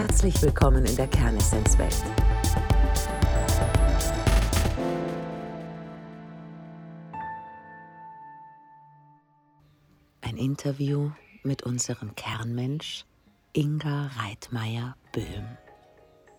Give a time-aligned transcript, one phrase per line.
[0.00, 1.94] Herzlich willkommen in der Kernessenzwelt.
[10.22, 11.10] Ein Interview
[11.42, 13.04] mit unserem Kernmensch
[13.52, 15.58] Inga Reitmeier-Böhm.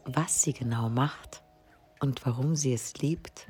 [0.05, 1.43] Was sie genau macht
[1.99, 3.47] und warum sie es liebt,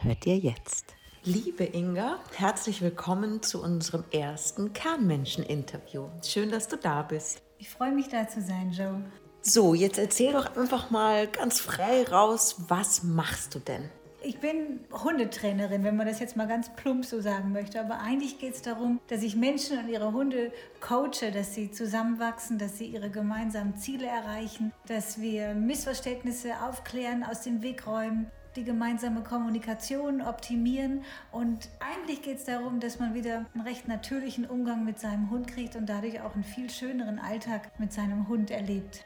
[0.00, 0.94] hört ihr jetzt.
[1.22, 6.10] Liebe Inga, herzlich willkommen zu unserem ersten Kernmenschen-Interview.
[6.22, 7.40] Schön, dass du da bist.
[7.56, 9.02] Ich freue mich, da zu sein, Joe.
[9.40, 13.88] So, jetzt erzähl doch einfach mal ganz frei raus, was machst du denn?
[14.20, 17.80] Ich bin Hundetrainerin, wenn man das jetzt mal ganz plump so sagen möchte.
[17.80, 22.58] Aber eigentlich geht es darum, dass ich Menschen und ihre Hunde coache, dass sie zusammenwachsen,
[22.58, 28.64] dass sie ihre gemeinsamen Ziele erreichen, dass wir Missverständnisse aufklären, aus dem Weg räumen, die
[28.64, 31.04] gemeinsame Kommunikation optimieren.
[31.30, 35.46] Und eigentlich geht es darum, dass man wieder einen recht natürlichen Umgang mit seinem Hund
[35.46, 39.04] kriegt und dadurch auch einen viel schöneren Alltag mit seinem Hund erlebt.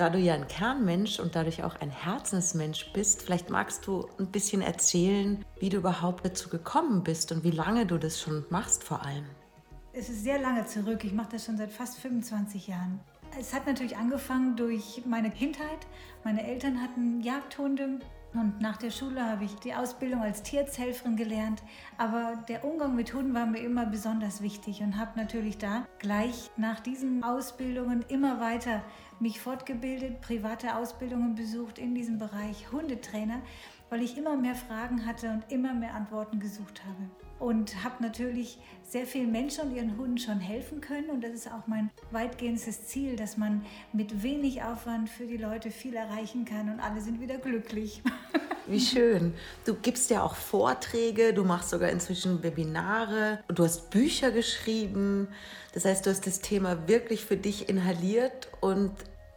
[0.00, 4.28] Da du ja ein Kernmensch und dadurch auch ein Herzensmensch bist, vielleicht magst du ein
[4.28, 8.82] bisschen erzählen, wie du überhaupt dazu gekommen bist und wie lange du das schon machst
[8.82, 9.26] vor allem.
[9.92, 11.04] Es ist sehr lange zurück.
[11.04, 12.98] Ich mache das schon seit fast 25 Jahren.
[13.38, 15.86] Es hat natürlich angefangen durch meine Kindheit.
[16.24, 17.98] Meine Eltern hatten Jagdhunde
[18.32, 21.62] und nach der Schule habe ich die Ausbildung als Tierarzthelferin gelernt.
[21.98, 26.50] Aber der Umgang mit Hunden war mir immer besonders wichtig und habe natürlich da gleich
[26.56, 28.82] nach diesen Ausbildungen immer weiter
[29.18, 33.40] mich fortgebildet, private Ausbildungen besucht in diesem Bereich Hundetrainer,
[33.90, 37.10] weil ich immer mehr Fragen hatte und immer mehr Antworten gesucht habe.
[37.38, 41.10] Und habe natürlich sehr vielen Menschen und ihren Hunden schon helfen können.
[41.10, 45.70] Und das ist auch mein weitgehendes Ziel, dass man mit wenig Aufwand für die Leute
[45.70, 48.02] viel erreichen kann und alle sind wieder glücklich.
[48.66, 49.34] Wie schön.
[49.64, 55.28] Du gibst ja auch Vorträge, du machst sogar inzwischen Webinare, du hast Bücher geschrieben.
[55.72, 58.48] Das heißt, du hast das Thema wirklich für dich inhaliert.
[58.60, 58.92] Und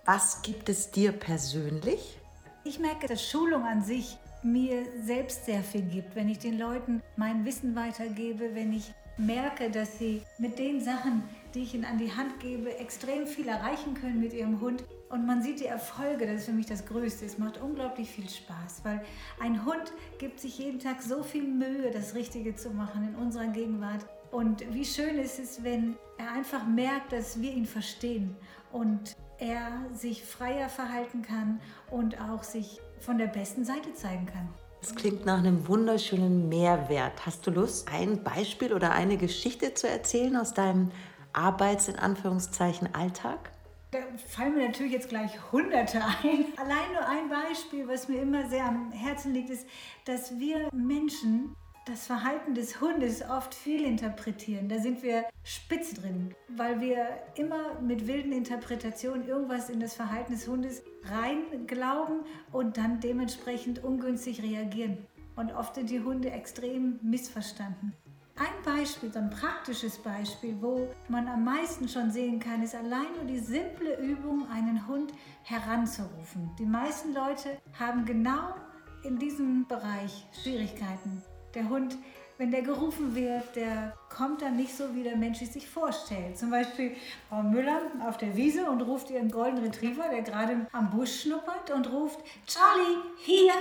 [0.06, 2.20] was gibt es dir persönlich?
[2.66, 7.02] Ich merke, dass Schulung an sich mir selbst sehr viel gibt, wenn ich den Leuten
[7.15, 11.23] mein Wissen weitergebe, wenn ich merke, dass sie mit den Sachen,
[11.54, 14.83] die ich ihnen an die Hand gebe, extrem viel erreichen können mit ihrem Hund.
[15.09, 17.26] Und man sieht die Erfolge, das ist für mich das Größte.
[17.26, 19.03] Es macht unglaublich viel Spaß, weil
[19.39, 23.48] ein Hund gibt sich jeden Tag so viel Mühe, das Richtige zu machen in unserer
[23.48, 24.05] Gegenwart.
[24.32, 28.36] Und wie schön ist es, wenn er einfach merkt, dass wir ihn verstehen
[28.71, 31.59] und er sich freier verhalten kann
[31.92, 34.49] und auch sich von der besten Seite zeigen kann.
[34.81, 37.25] Das klingt nach einem wunderschönen Mehrwert.
[37.25, 40.91] Hast du Lust, ein Beispiel oder eine Geschichte zu erzählen aus deinem
[41.31, 43.52] Arbeits- in Anführungszeichen Alltag?
[43.91, 46.45] Da fallen mir natürlich jetzt gleich Hunderte ein.
[46.58, 49.67] Allein nur ein Beispiel, was mir immer sehr am Herzen liegt, ist,
[50.05, 51.55] dass wir Menschen
[51.86, 54.70] das Verhalten des Hundes oft viel interpretieren.
[54.70, 60.33] Da sind wir spitz drin, weil wir immer mit wilden Interpretationen irgendwas in das Verhalten
[60.33, 62.21] des Hundes rein glauben
[62.52, 64.98] und dann dementsprechend ungünstig reagieren.
[65.36, 67.94] Und oft sind die Hunde extrem missverstanden.
[68.36, 73.14] Ein Beispiel, so ein praktisches Beispiel, wo man am meisten schon sehen kann, ist allein
[73.15, 75.14] nur die simple Übung, einen Hund
[75.44, 76.50] heranzurufen.
[76.58, 78.55] Die meisten Leute haben genau
[79.04, 81.21] in diesem Bereich Schwierigkeiten.
[81.53, 81.95] Der Hund,
[82.37, 86.37] wenn der gerufen wird, der kommt dann nicht so, wie der Mensch es sich vorstellt.
[86.37, 86.95] Zum Beispiel
[87.30, 91.71] Frau Müller auf der Wiese und ruft ihren Golden Retriever, der gerade am Busch schnuppert,
[91.71, 93.53] und ruft, Charlie, hier!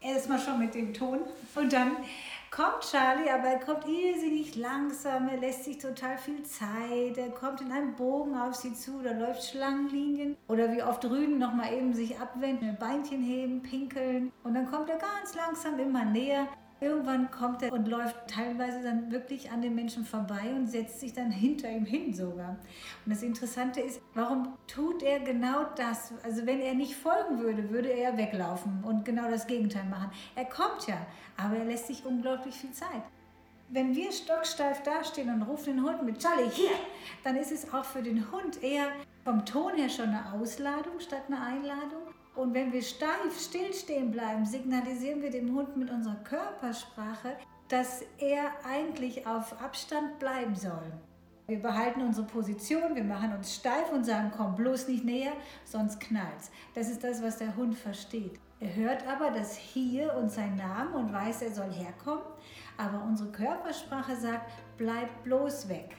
[0.00, 1.20] Erstmal schon mit dem Ton.
[1.56, 1.96] Und dann
[2.50, 7.60] kommt Charlie, aber er kommt irrsinnig langsam, er lässt sich total viel Zeit, er kommt
[7.60, 11.92] in einem Bogen auf sie zu, da läuft Schlangenlinien oder wie oft Rüden nochmal eben
[11.92, 16.46] sich abwenden, Beinchen heben, pinkeln und dann kommt er ganz langsam immer näher
[16.80, 21.12] Irgendwann kommt er und läuft teilweise dann wirklich an den Menschen vorbei und setzt sich
[21.12, 22.50] dann hinter ihm hin sogar.
[23.04, 26.12] Und das Interessante ist, warum tut er genau das?
[26.22, 30.10] Also wenn er nicht folgen würde, würde er weglaufen und genau das Gegenteil machen.
[30.36, 31.04] Er kommt ja,
[31.36, 33.02] aber er lässt sich unglaublich viel Zeit.
[33.70, 36.70] Wenn wir stocksteif dastehen und rufen den Hund mit Charlie hier,
[37.24, 38.86] dann ist es auch für den Hund eher
[39.24, 42.07] vom Ton her schon eine Ausladung statt eine Einladung.
[42.38, 47.32] Und wenn wir steif stillstehen bleiben, signalisieren wir dem Hund mit unserer Körpersprache,
[47.68, 50.92] dass er eigentlich auf Abstand bleiben soll.
[51.48, 55.32] Wir behalten unsere Position, wir machen uns steif und sagen, komm bloß nicht näher,
[55.64, 56.52] sonst knallt's.
[56.76, 58.38] Das ist das, was der Hund versteht.
[58.60, 62.22] Er hört aber das hier und sein Namen und weiß, er soll herkommen,
[62.76, 65.96] aber unsere Körpersprache sagt, bleib bloß weg.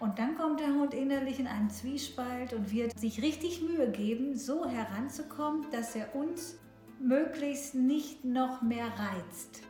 [0.00, 4.36] Und dann kommt der Hund innerlich in einen Zwiespalt und wird sich richtig Mühe geben,
[4.36, 6.56] so heranzukommen, dass er uns
[7.00, 9.62] möglichst nicht noch mehr reizt.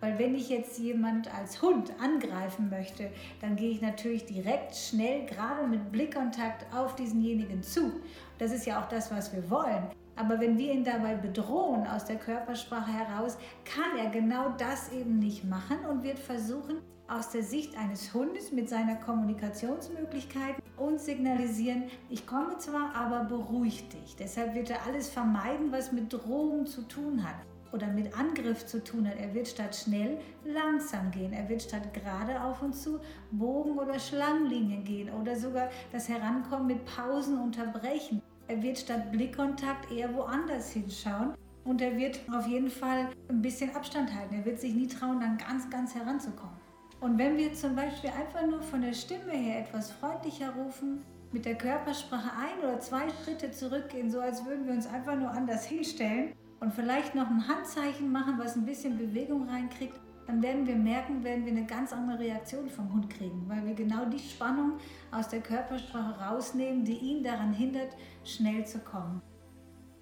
[0.00, 5.26] Weil wenn ich jetzt jemand als Hund angreifen möchte, dann gehe ich natürlich direkt schnell,
[5.26, 7.92] gerade mit Blickkontakt auf diesenjenigen zu.
[8.38, 9.90] Das ist ja auch das, was wir wollen.
[10.14, 15.18] Aber wenn wir ihn dabei bedrohen aus der Körpersprache heraus, kann er genau das eben
[15.18, 21.84] nicht machen und wird versuchen, aus der Sicht eines Hundes mit seiner Kommunikationsmöglichkeit uns signalisieren,
[22.10, 24.16] ich komme zwar, aber beruhig dich.
[24.16, 27.36] Deshalb wird er alles vermeiden, was mit Drohung zu tun hat
[27.72, 29.16] oder mit Angriff zu tun hat.
[29.18, 31.32] Er wird statt schnell langsam gehen.
[31.32, 33.00] Er wird statt gerade auf uns zu
[33.30, 38.22] Bogen- oder Schlangenlinien gehen oder sogar das Herankommen mit Pausen unterbrechen.
[38.48, 43.74] Er wird statt Blickkontakt eher woanders hinschauen und er wird auf jeden Fall ein bisschen
[43.74, 44.34] Abstand halten.
[44.36, 46.65] Er wird sich nie trauen, dann ganz, ganz heranzukommen.
[47.00, 51.02] Und wenn wir zum Beispiel einfach nur von der Stimme her etwas freundlicher rufen,
[51.32, 55.30] mit der Körpersprache ein oder zwei Schritte zurückgehen, so als würden wir uns einfach nur
[55.30, 60.66] anders hinstellen und vielleicht noch ein Handzeichen machen, was ein bisschen Bewegung reinkriegt, dann werden
[60.66, 64.18] wir merken, werden wir eine ganz andere Reaktion vom Hund kriegen, weil wir genau die
[64.18, 64.72] Spannung
[65.12, 69.22] aus der Körpersprache rausnehmen, die ihn daran hindert, schnell zu kommen.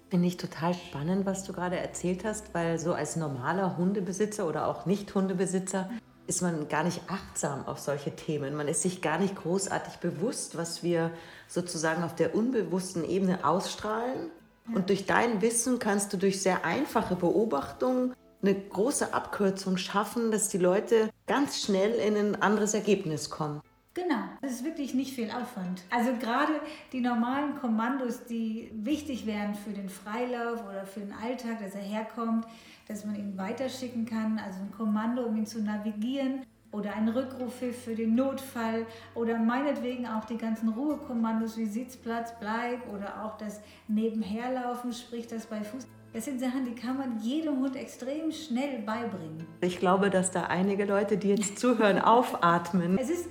[0.09, 4.67] Finde ich total spannend, was du gerade erzählt hast, weil so als normaler Hundebesitzer oder
[4.67, 5.89] auch Nicht-Hundebesitzer
[6.27, 8.55] ist man gar nicht achtsam auf solche Themen.
[8.55, 11.11] Man ist sich gar nicht großartig bewusst, was wir
[11.47, 14.31] sozusagen auf der unbewussten Ebene ausstrahlen.
[14.67, 14.75] Ja.
[14.75, 20.49] Und durch dein Wissen kannst du durch sehr einfache Beobachtung eine große Abkürzung schaffen, dass
[20.49, 23.61] die Leute ganz schnell in ein anderes Ergebnis kommen.
[23.95, 25.83] Genau, das ist wirklich nicht viel Aufwand.
[25.89, 26.51] Also gerade
[26.91, 31.81] die normalen Kommandos, die wichtig wären für den Freilauf oder für den Alltag, dass er
[31.81, 32.45] herkommt,
[32.89, 36.41] dass man ihn weiterschicken kann, also ein Kommando, um ihn zu navigieren
[36.73, 42.91] oder ein Rückrufpfiff für den Notfall oder meinetwegen auch die ganzen Ruhekommandos wie Sitzplatz, Bleib
[42.93, 45.87] oder auch das Nebenherlaufen, sprich das bei Fuß.
[46.15, 49.45] Das sind Sachen, die kann man jedem Hund extrem schnell beibringen.
[49.59, 52.97] Ich glaube, dass da einige Leute, die jetzt zuhören, aufatmen.
[52.97, 53.27] Es ist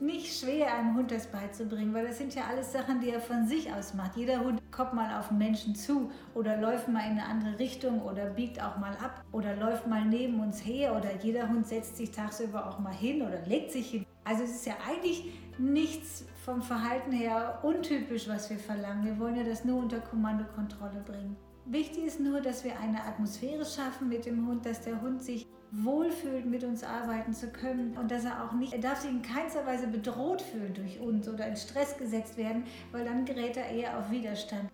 [0.00, 3.46] nicht schwer, einem Hund das beizubringen, weil das sind ja alles Sachen, die er von
[3.46, 4.16] sich aus macht.
[4.16, 8.00] Jeder Hund kommt mal auf einen Menschen zu oder läuft mal in eine andere Richtung
[8.02, 11.96] oder biegt auch mal ab oder läuft mal neben uns her oder jeder Hund setzt
[11.98, 14.06] sich tagsüber auch mal hin oder legt sich hin.
[14.24, 19.04] Also es ist ja eigentlich nichts vom Verhalten her untypisch, was wir verlangen.
[19.04, 21.36] Wir wollen ja das nur unter Kommandokontrolle bringen.
[21.70, 25.46] Wichtig ist nur, dass wir eine Atmosphäre schaffen mit dem Hund, dass der Hund sich
[25.70, 29.20] wohlfühlt, mit uns arbeiten zu können und dass er auch nicht, er darf sich in
[29.20, 33.68] keinster Weise bedroht fühlen durch uns oder in Stress gesetzt werden, weil dann gerät er
[33.68, 34.70] eher auf Widerstand.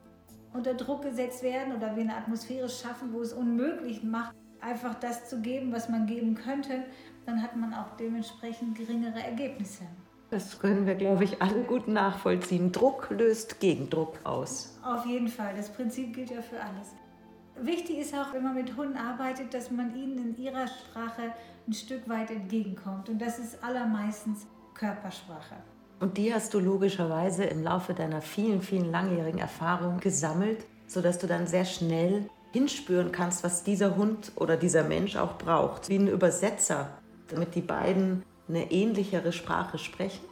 [0.52, 5.28] Unter Druck gesetzt werden oder wir eine Atmosphäre schaffen, wo es unmöglich macht, einfach das
[5.28, 6.84] zu geben, was man geben könnte,
[7.26, 9.82] dann hat man auch dementsprechend geringere Ergebnisse.
[10.34, 12.72] Das können wir, glaube ich, alle gut nachvollziehen.
[12.72, 14.76] Druck löst Gegendruck aus.
[14.82, 15.54] Auf jeden Fall.
[15.56, 16.88] Das Prinzip gilt ja für alles.
[17.64, 21.32] Wichtig ist auch, wenn man mit Hunden arbeitet, dass man ihnen in ihrer Sprache
[21.68, 23.08] ein Stück weit entgegenkommt.
[23.08, 25.54] Und das ist allermeistens Körpersprache.
[26.00, 31.28] Und die hast du logischerweise im Laufe deiner vielen, vielen langjährigen Erfahrung gesammelt, sodass du
[31.28, 35.90] dann sehr schnell hinspüren kannst, was dieser Hund oder dieser Mensch auch braucht.
[35.90, 36.88] Wie ein Übersetzer,
[37.28, 40.24] damit die beiden eine ähnlichere Sprache sprechen?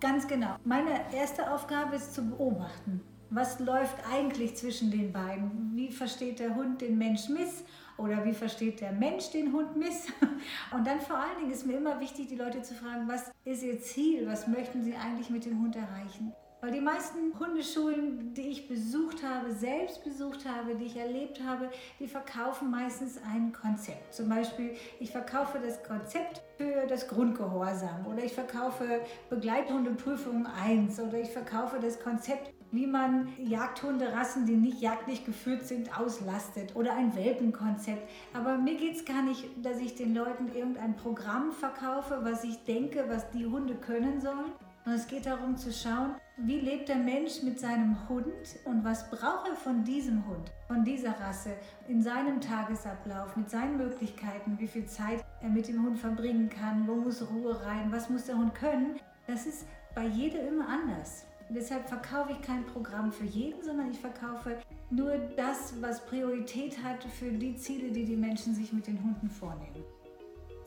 [0.00, 0.56] Ganz genau.
[0.64, 3.00] Meine erste Aufgabe ist zu beobachten.
[3.30, 5.72] Was läuft eigentlich zwischen den beiden?
[5.74, 7.64] Wie versteht der Hund den Mensch miss?
[7.98, 10.06] Oder wie versteht der Mensch den Hund miss?
[10.72, 13.62] Und dann vor allen Dingen ist mir immer wichtig, die Leute zu fragen, was ist
[13.62, 14.26] ihr Ziel?
[14.26, 16.32] Was möchten sie eigentlich mit dem Hund erreichen?
[16.60, 21.70] Weil die meisten Hundeschulen, die ich besucht habe, selbst besucht habe, die ich erlebt habe,
[22.00, 24.12] die verkaufen meistens ein Konzept.
[24.12, 31.20] Zum Beispiel, ich verkaufe das Konzept für das Grundgehorsam oder ich verkaufe Begleithundeprüfung 1 oder
[31.20, 37.14] ich verkaufe das Konzept, wie man Jagdhunderassen, die nicht jagdlich geführt sind, auslastet oder ein
[37.14, 38.10] Welpenkonzept.
[38.34, 42.64] Aber mir geht es gar nicht, dass ich den Leuten irgendein Programm verkaufe, was ich
[42.64, 44.52] denke, was die Hunde können sollen,
[44.84, 46.14] und es geht darum zu schauen,
[46.46, 48.26] wie lebt der Mensch mit seinem Hund
[48.64, 51.50] und was braucht er von diesem Hund, von dieser Rasse,
[51.88, 56.86] in seinem Tagesablauf, mit seinen Möglichkeiten, wie viel Zeit er mit dem Hund verbringen kann,
[56.86, 59.00] wo muss Ruhe rein, was muss der Hund können.
[59.26, 61.24] Das ist bei jedem immer anders.
[61.50, 64.58] Deshalb verkaufe ich kein Programm für jeden, sondern ich verkaufe
[64.90, 69.28] nur das, was Priorität hat für die Ziele, die die Menschen sich mit den Hunden
[69.28, 69.82] vornehmen.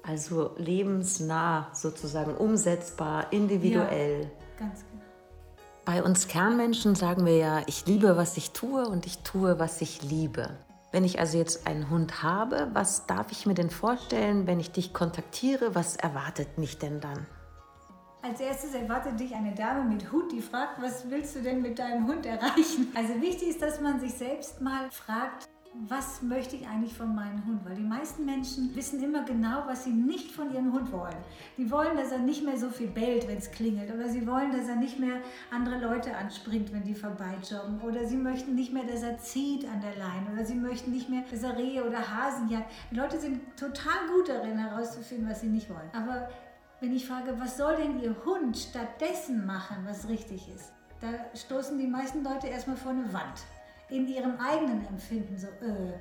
[0.03, 4.23] Also lebensnah sozusagen, umsetzbar, individuell.
[4.23, 4.90] Ja, ganz genau.
[5.83, 9.81] Bei uns Kernmenschen sagen wir ja, ich liebe, was ich tue und ich tue, was
[9.81, 10.51] ich liebe.
[10.91, 14.71] Wenn ich also jetzt einen Hund habe, was darf ich mir denn vorstellen, wenn ich
[14.71, 15.73] dich kontaktiere?
[15.73, 17.25] Was erwartet mich denn dann?
[18.21, 21.79] Als erstes erwartet dich eine Dame mit Hut, die fragt, was willst du denn mit
[21.79, 22.93] deinem Hund erreichen?
[22.95, 25.50] Also wichtig ist, dass man sich selbst mal fragt,
[25.87, 27.63] was möchte ich eigentlich von meinem Hund?
[27.63, 31.15] Weil die meisten Menschen wissen immer genau, was sie nicht von ihrem Hund wollen.
[31.57, 33.93] Die wollen, dass er nicht mehr so viel bellt, wenn es klingelt.
[33.93, 37.79] Oder sie wollen, dass er nicht mehr andere Leute anspringt, wenn die vorbeijoggen.
[37.81, 40.33] Oder sie möchten nicht mehr, dass er zieht an der Leine.
[40.33, 42.69] Oder sie möchten nicht mehr, dass er Rehe oder Hasen jagt.
[42.91, 45.89] Die Leute sind total gut darin, herauszufinden, was sie nicht wollen.
[45.93, 46.29] Aber
[46.81, 51.77] wenn ich frage, was soll denn Ihr Hund stattdessen machen, was richtig ist, da stoßen
[51.77, 53.41] die meisten Leute erstmal vor eine Wand
[53.91, 55.93] in ihrem eigenen Empfinden so, äh,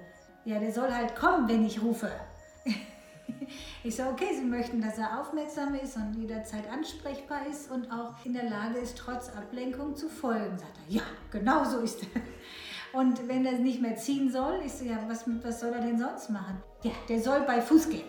[0.44, 2.11] ja, der soll halt kommen, wenn ich rufe.
[3.85, 8.14] ich sage, okay, Sie möchten, dass er aufmerksam ist und jederzeit ansprechbar ist und auch
[8.25, 10.56] in der Lage ist, trotz Ablenkung zu folgen.
[10.59, 12.23] Sagt er, ja, genau so ist er.
[12.92, 15.99] Und wenn er nicht mehr ziehen soll, ich so, ja, was, was soll er denn
[15.99, 16.62] sonst machen?
[16.82, 18.06] Ja, der soll bei Fuß gehen.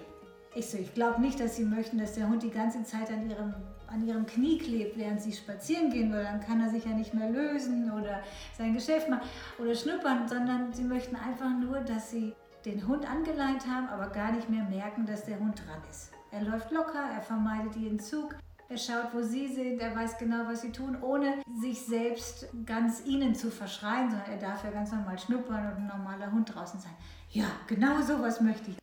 [0.56, 3.30] Ich so, ich glaube nicht, dass Sie möchten, dass der Hund die ganze Zeit an
[3.30, 3.54] Ihrem
[3.92, 7.14] an ihrem Knie klebt, während sie spazieren gehen, weil dann kann er sich ja nicht
[7.14, 8.22] mehr lösen oder
[8.58, 9.28] sein Geschäft machen
[9.60, 12.34] oder schnuppern, sondern sie möchten einfach nur, dass sie
[12.66, 16.12] den Hund angeleint haben, aber gar nicht mehr merken, dass der Hund dran ist.
[16.32, 18.36] Er läuft locker, er vermeidet jeden Zug,
[18.70, 23.06] er schaut, wo sie sind, er weiß genau, was sie tun, ohne sich selbst ganz
[23.06, 26.80] ihnen zu verschreien, sondern er darf ja ganz normal schnuppern und ein normaler Hund draußen
[26.80, 26.94] sein.
[27.32, 28.81] Ja, genau sowas möchte ich.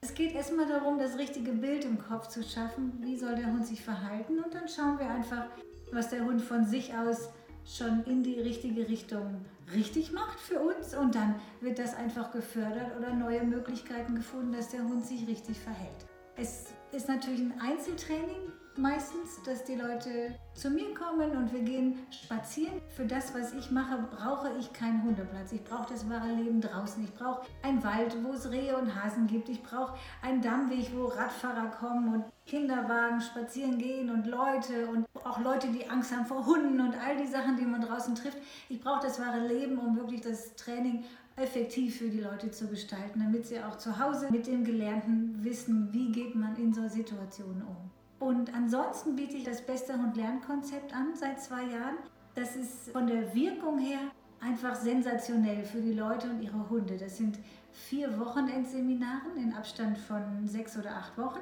[0.00, 2.92] Es geht erstmal darum, das richtige Bild im Kopf zu schaffen.
[3.00, 4.38] Wie soll der Hund sich verhalten?
[4.38, 5.46] Und dann schauen wir einfach,
[5.92, 7.30] was der Hund von sich aus
[7.64, 10.94] schon in die richtige Richtung richtig macht für uns.
[10.94, 15.58] Und dann wird das einfach gefördert oder neue Möglichkeiten gefunden, dass der Hund sich richtig
[15.58, 16.06] verhält.
[16.36, 21.98] Es ist natürlich ein Einzeltraining meistens, dass die Leute zu mir kommen und wir gehen
[22.10, 22.80] spazieren.
[22.88, 25.52] Für das, was ich mache, brauche ich keinen Hundeplatz.
[25.52, 27.02] Ich brauche das wahre Leben draußen.
[27.04, 29.48] Ich brauche einen Wald, wo es Rehe und Hasen gibt.
[29.48, 35.40] Ich brauche einen Dammweg, wo Radfahrer kommen und Kinderwagen spazieren gehen und Leute und auch
[35.40, 38.38] Leute, die Angst haben vor Hunden und all die Sachen, die man draußen trifft.
[38.68, 41.04] Ich brauche das wahre Leben, um wirklich das Training
[41.36, 45.92] effektiv für die Leute zu gestalten, damit sie auch zu Hause mit dem Gelernten wissen,
[45.92, 47.97] wie geht man in so Situationen um.
[48.20, 51.96] Und ansonsten biete ich das Beste Hund Lernkonzept an seit zwei Jahren.
[52.34, 53.98] Das ist von der Wirkung her
[54.40, 56.96] einfach sensationell für die Leute und ihre Hunde.
[56.96, 57.38] Das sind
[57.72, 61.40] vier Wochenendseminaren in Abstand von sechs oder acht Wochen,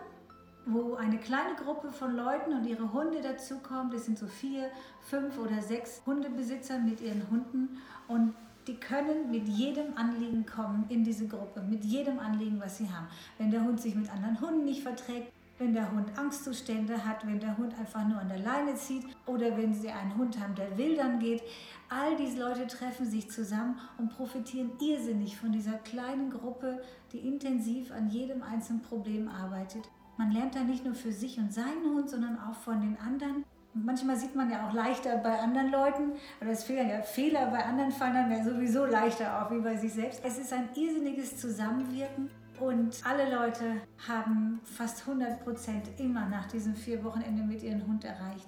[0.66, 3.94] wo eine kleine Gruppe von Leuten und ihre Hunde dazukommt.
[3.94, 7.78] Das sind so vier, fünf oder sechs Hundebesitzer mit ihren Hunden
[8.08, 8.34] und
[8.66, 13.06] die können mit jedem Anliegen kommen in diese Gruppe, mit jedem Anliegen, was sie haben.
[13.38, 17.40] Wenn der Hund sich mit anderen Hunden nicht verträgt, wenn der Hund Angstzustände hat, wenn
[17.40, 20.76] der Hund einfach nur an der Leine zieht oder wenn sie einen Hund haben, der
[20.76, 21.42] wildern geht.
[21.88, 26.82] All diese Leute treffen sich zusammen und profitieren irrsinnig von dieser kleinen Gruppe,
[27.12, 29.88] die intensiv an jedem einzelnen Problem arbeitet.
[30.18, 33.44] Man lernt da nicht nur für sich und seinen Hund, sondern auch von den anderen.
[33.74, 37.62] manchmal sieht man ja auch leichter bei anderen Leuten, oder es fehlen ja Fehler bei
[37.64, 40.22] anderen fallen dann ja sowieso leichter auf wie bei sich selbst.
[40.24, 43.64] Es ist ein irrsinniges Zusammenwirken und alle Leute
[44.08, 48.46] haben fast 100 Prozent immer nach diesem vier Wochenende mit ihrem Hund erreicht.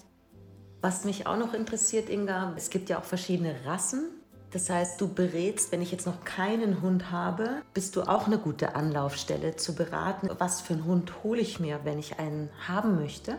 [0.81, 4.11] Was mich auch noch interessiert, Inga, es gibt ja auch verschiedene Rassen.
[4.51, 8.39] Das heißt, du berätst, wenn ich jetzt noch keinen Hund habe, bist du auch eine
[8.39, 12.95] gute Anlaufstelle zu beraten, was für einen Hund hole ich mir, wenn ich einen haben
[12.95, 13.33] möchte?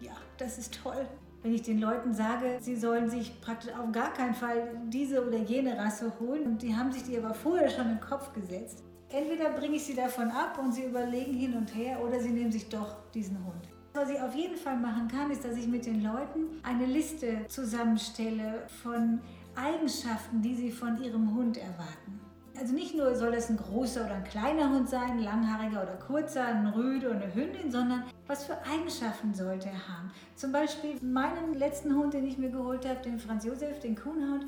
[0.00, 1.06] Ja, das ist toll.
[1.42, 5.38] Wenn ich den Leuten sage, sie sollen sich praktisch auf gar keinen Fall diese oder
[5.38, 9.50] jene Rasse holen und die haben sich die aber vorher schon im Kopf gesetzt, Entweder
[9.50, 12.68] bringe ich sie davon ab und sie überlegen hin und her oder sie nehmen sich
[12.70, 13.68] doch diesen Hund.
[13.92, 17.46] Was ich auf jeden Fall machen kann, ist, dass ich mit den Leuten eine Liste
[17.48, 19.20] zusammenstelle von
[19.54, 22.20] Eigenschaften, die sie von ihrem Hund erwarten.
[22.58, 25.96] Also nicht nur soll das ein großer oder ein kleiner Hund sein, ein langhaariger oder
[25.96, 30.10] kurzer, ein Rüde oder eine Hündin, sondern was für Eigenschaften sollte er haben.
[30.36, 34.46] Zum Beispiel meinen letzten Hund, den ich mir geholt habe, den Franz Josef, den Kuhnhund,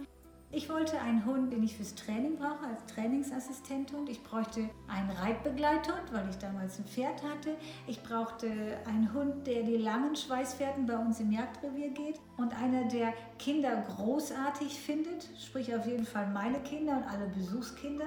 [0.55, 4.09] ich wollte einen Hund, den ich fürs Training brauche, als Trainingsassistenthund.
[4.09, 7.57] Ich bräuchte einen Reitbegleithund, weil ich damals ein Pferd hatte.
[7.89, 8.47] Ich brauchte
[8.87, 13.85] einen Hund, der die langen Schweißfährten bei uns im Jagdrevier geht und einer, der Kinder
[13.97, 18.07] großartig findet, sprich auf jeden Fall meine Kinder und alle Besuchskinder.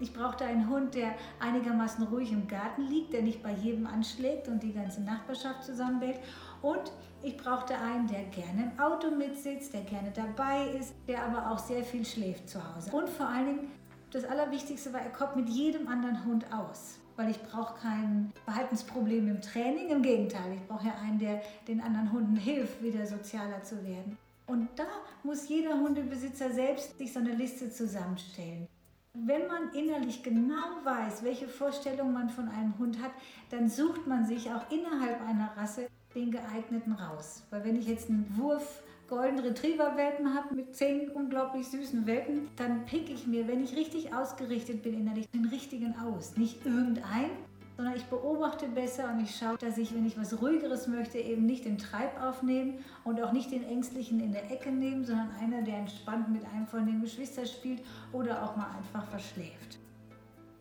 [0.00, 4.48] Ich brauchte einen Hund, der einigermaßen ruhig im Garten liegt, der nicht bei jedem anschlägt
[4.48, 6.18] und die ganze Nachbarschaft zusammenbellt.
[6.60, 6.90] Und
[7.24, 11.58] ich brauchte einen, der gerne im Auto mitsitzt, der gerne dabei ist, der aber auch
[11.58, 12.90] sehr viel schläft zu Hause.
[12.90, 13.70] Und vor allen Dingen,
[14.10, 16.98] das Allerwichtigste war, er kommt mit jedem anderen Hund aus.
[17.16, 20.54] Weil ich brauche kein Verhaltensproblem im Training, im Gegenteil.
[20.54, 24.16] Ich brauche ja einen, der den anderen Hunden hilft, wieder sozialer zu werden.
[24.46, 24.86] Und da
[25.22, 28.66] muss jeder Hundebesitzer selbst sich so eine Liste zusammenstellen.
[29.14, 33.12] Wenn man innerlich genau weiß, welche Vorstellung man von einem Hund hat,
[33.50, 37.42] dann sucht man sich auch innerhalb einer Rasse den geeigneten raus.
[37.50, 42.48] Weil wenn ich jetzt einen Wurf Golden Retriever Welpen habe mit zehn unglaublich süßen Welpen,
[42.56, 46.36] dann pick ich mir, wenn ich richtig ausgerichtet bin innerlich, den richtigen aus.
[46.38, 47.30] Nicht irgendein,
[47.76, 51.44] sondern ich beobachte besser und ich schaue, dass ich, wenn ich was Ruhigeres möchte, eben
[51.44, 55.62] nicht den Treib aufnehme und auch nicht den Ängstlichen in der Ecke nehme, sondern einer,
[55.62, 59.78] der entspannt mit einem von den Geschwistern spielt oder auch mal einfach verschläft.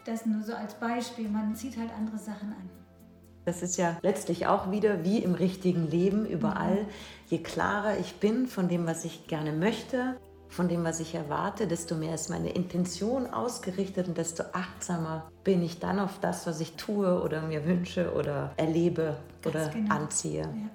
[0.03, 1.29] Das nur so als Beispiel.
[1.29, 2.80] Man zieht halt andere Sachen an.
[3.45, 6.85] Das ist ja letztlich auch wieder wie im richtigen Leben überall.
[7.27, 10.17] Je klarer ich bin von dem, was ich gerne möchte,
[10.51, 15.63] von dem, was ich erwarte, desto mehr ist meine Intention ausgerichtet und desto achtsamer bin
[15.63, 19.95] ich dann auf das, was ich tue oder mir wünsche oder erlebe Ganz oder genau.
[19.95, 20.41] anziehe.
[20.41, 20.69] Ja.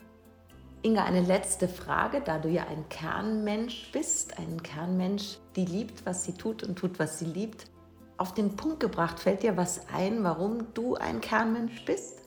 [0.82, 6.24] Inga, eine letzte Frage, da du ja ein Kernmensch bist, ein Kernmensch, die liebt, was
[6.24, 7.66] sie tut und tut, was sie liebt.
[8.16, 12.25] Auf den Punkt gebracht, fällt dir was ein, warum du ein Kernmensch bist?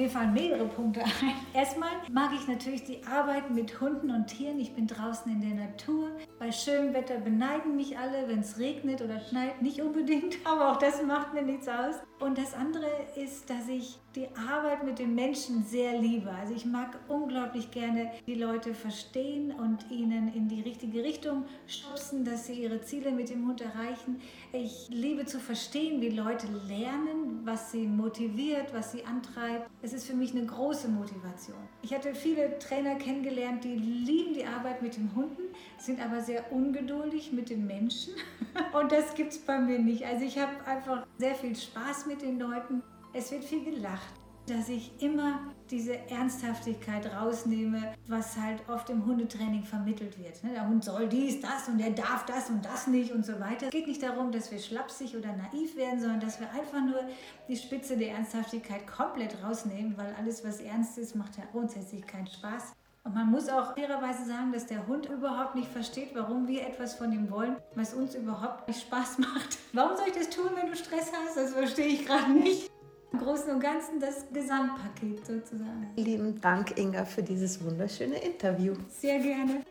[0.00, 1.34] Mir fallen mehrere Punkte ein.
[1.52, 4.58] Erstmal mag ich natürlich die Arbeit mit Hunden und Tieren.
[4.58, 6.08] Ich bin draußen in der Natur.
[6.38, 9.60] Bei schönem Wetter beneigen mich alle, wenn es regnet oder schneit.
[9.60, 11.96] Nicht unbedingt, aber auch das macht mir nichts aus.
[12.20, 12.86] Und das andere
[13.16, 16.30] ist, dass ich die Arbeit mit den Menschen sehr liebe.
[16.30, 22.24] Also ich mag unglaublich gerne die Leute verstehen und ihnen in die richtige Richtung schubsen,
[22.24, 24.20] dass sie ihre Ziele mit dem Hund erreichen.
[24.52, 29.70] Ich liebe zu verstehen, wie Leute lernen, was sie motiviert, was sie antreibt.
[29.80, 31.56] Es ist für mich eine große Motivation.
[31.80, 36.52] Ich hatte viele Trainer kennengelernt, die lieben die Arbeit mit den Hunden, sind aber sehr
[36.52, 38.14] ungeduldig mit den Menschen.
[38.78, 40.04] Und das gibt es bei mir nicht.
[40.04, 44.14] Also ich habe einfach sehr viel Spaß mit den Leuten es wird viel gelacht,
[44.46, 50.42] dass ich immer diese Ernsthaftigkeit rausnehme, was halt oft im Hundetraining vermittelt wird.
[50.44, 50.50] Ne?
[50.52, 53.66] Der Hund soll dies, das und er darf das und das nicht und so weiter.
[53.66, 57.00] Es geht nicht darum, dass wir schlapsig oder naiv werden, sondern dass wir einfach nur
[57.48, 62.26] die Spitze der Ernsthaftigkeit komplett rausnehmen, weil alles, was ernst ist, macht ja grundsätzlich keinen
[62.26, 62.72] Spaß.
[63.02, 66.92] Und man muss auch fairerweise sagen, dass der Hund überhaupt nicht versteht, warum wir etwas
[66.94, 69.56] von ihm wollen, was uns überhaupt nicht Spaß macht.
[69.72, 71.34] Warum soll ich das tun, wenn du Stress hast?
[71.36, 72.68] Das verstehe ich gerade nicht.
[73.12, 75.92] Im Großen und Ganzen das Gesamtpaket sozusagen.
[75.96, 78.74] Lieben Dank, Inga, für dieses wunderschöne Interview.
[78.88, 79.62] Sehr gerne.